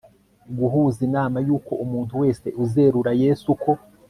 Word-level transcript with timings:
guhuza 0.59 0.99
inama 1.07 1.37
yuko 1.47 1.71
umuntu 1.85 2.13
wese 2.21 2.47
uzerura 2.63 3.11
Yesu 3.23 3.49
ko 3.63 3.71